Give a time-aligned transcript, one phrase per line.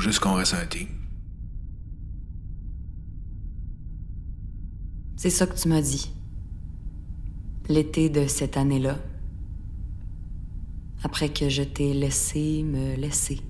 [0.00, 0.42] juste qu'on.
[5.16, 6.12] C'est ça que tu m'as dit.
[7.68, 8.98] L'été de cette année-là.
[11.02, 13.40] Après que je t'ai laissé me laisser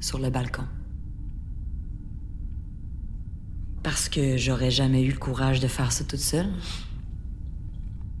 [0.00, 0.64] sur le balcon.
[3.82, 6.50] Parce que j'aurais jamais eu le courage de faire ça toute seule.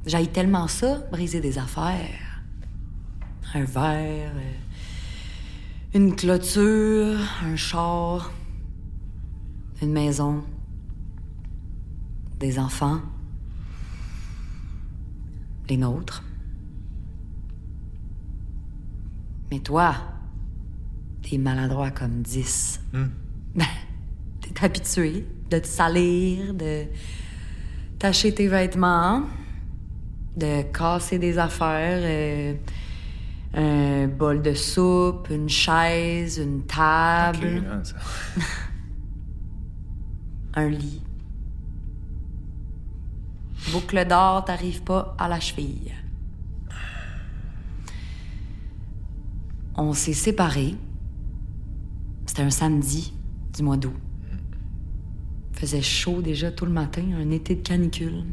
[0.06, 2.42] J'aille tellement ça, briser des affaires.
[3.54, 4.52] Un verre, euh,
[5.96, 8.30] une clôture, un char,
[9.80, 10.44] une maison,
[12.38, 13.00] des enfants,
[15.70, 16.22] les nôtres.
[19.50, 19.94] Mais toi,
[21.22, 22.78] t'es maladroit comme dix.
[22.92, 23.08] Ben,
[24.42, 26.84] t'es habitué de te salir, de
[27.98, 29.22] tacher tes vêtements,
[30.36, 32.54] de casser des affaires, euh,
[34.16, 37.96] bol de soupe, une chaise, une table, Ok, ça-
[40.60, 41.02] un lit.
[43.72, 45.92] Boucle d'or, t'arrives pas à la cheville.
[49.74, 50.74] On s'est séparés.
[52.26, 53.12] C'était un samedi
[53.56, 53.92] du mois d'août.
[55.52, 58.24] Faisait chaud déjà tout le matin, un été de canicule.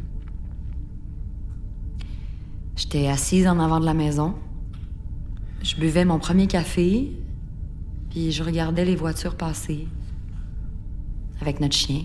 [2.75, 4.35] J'étais assise en avant de la maison.
[5.63, 7.09] Je buvais mon premier café,
[8.09, 9.87] puis je regardais les voitures passer
[11.39, 12.03] avec notre chien,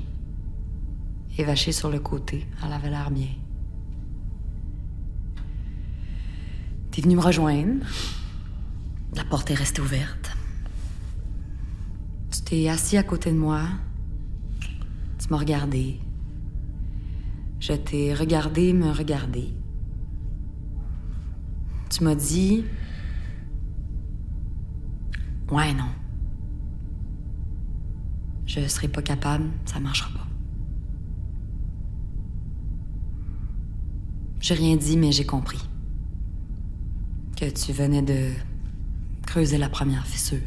[1.36, 2.46] évaché sur le côté.
[2.64, 3.34] Elle avait l'air bien.
[6.92, 7.84] T'es venu me rejoindre.
[9.16, 10.30] La porte est restée ouverte.
[12.30, 13.62] Tu t'es assis à côté de moi.
[15.18, 15.98] Tu m'as regardé.
[17.58, 19.52] Je t'ai regardé me regarder.
[21.90, 22.64] Tu m'as dit.
[25.50, 25.88] Ouais, non.
[28.47, 30.26] Je serai pas capable, ça marchera pas.
[34.41, 35.60] J'ai rien dit, mais j'ai compris.
[37.36, 38.32] Que tu venais de
[39.26, 40.38] creuser la première fissure.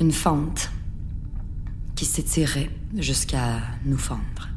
[0.00, 0.70] Une fente
[1.94, 4.48] qui s'étirait jusqu'à nous fendre.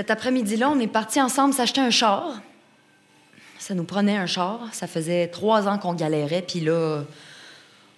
[0.00, 2.40] Cet après-midi-là, on est partis ensemble s'acheter un char.
[3.58, 4.60] Ça nous prenait un char.
[4.72, 7.02] Ça faisait trois ans qu'on galérait, puis là,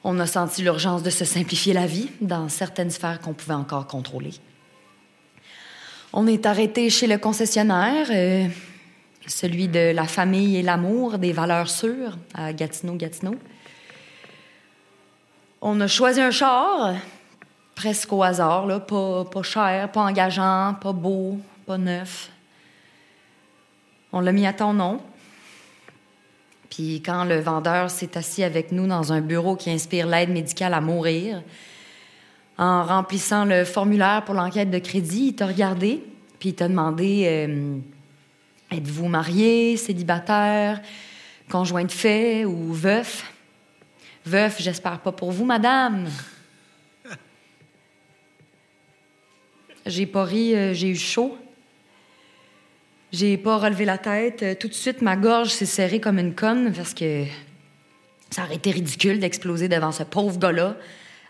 [0.02, 3.86] on a senti l'urgence de se simplifier la vie dans certaines sphères qu'on pouvait encore
[3.86, 4.32] contrôler.
[6.12, 8.48] On est arrêté chez le concessionnaire, euh,
[9.28, 13.36] celui de la famille et l'amour, des valeurs sûres, à Gatineau-Gatineau.
[15.60, 16.96] On a choisi un char,
[17.76, 21.38] presque au hasard, là, pas, pas cher, pas engageant, pas beau,
[21.72, 22.30] pas neuf.
[24.12, 25.00] On l'a mis à ton nom.
[26.68, 30.74] Puis quand le vendeur s'est assis avec nous dans un bureau qui inspire l'aide médicale
[30.74, 31.42] à mourir,
[32.58, 36.04] en remplissant le formulaire pour l'enquête de crédit, il t'a regardé,
[36.38, 37.78] puis il t'a demandé euh,
[38.70, 40.82] Êtes-vous marié, célibataire,
[41.50, 43.32] conjoint de fait ou veuf?
[44.26, 46.06] Veuf, j'espère pas pour vous, madame.
[49.86, 51.38] J'ai pas ri, euh, j'ai eu chaud.
[53.12, 54.42] J'ai pas relevé la tête.
[54.42, 57.24] Euh, Tout de suite, ma gorge s'est serrée comme une conne parce que
[58.30, 60.76] ça aurait été ridicule d'exploser devant ce pauvre gars-là,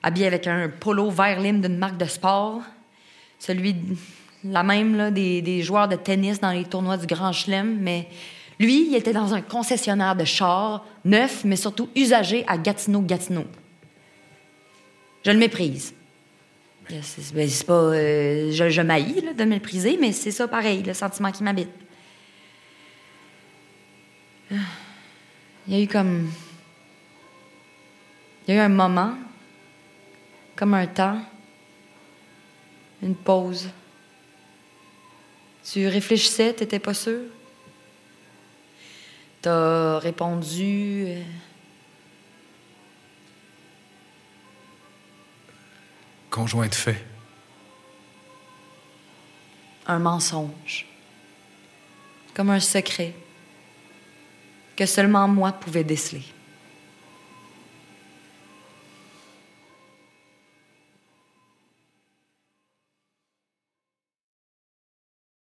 [0.04, 2.62] habillé avec un polo vert lime d'une marque de sport.
[3.41, 3.75] Celui,
[4.44, 7.78] la même, là, des, des joueurs de tennis dans les tournois du Grand Chelem.
[7.81, 8.06] Mais
[8.60, 13.44] lui, il était dans un concessionnaire de chars, neuf, mais surtout usagé à Gatineau-Gatineau.
[15.25, 15.94] Je le méprise.
[16.88, 17.03] Ben,
[17.66, 17.72] pas.
[17.75, 18.82] euh, je je
[19.25, 21.70] là, de mépriser, mais c'est ça pareil, le sentiment qui m'habite.
[24.50, 26.31] Il y a eu comme.
[28.47, 29.15] Il y a eu un moment,
[30.56, 31.22] comme un temps,
[33.03, 33.70] une pause.
[35.64, 37.20] Tu réfléchissais, t'étais pas sûr?
[39.40, 41.05] T'as répondu.
[41.06, 41.23] euh,
[46.32, 47.05] Conjoint de fait.
[49.87, 50.87] un mensonge,
[52.32, 53.14] comme un secret
[54.75, 56.25] que seulement moi pouvais déceler.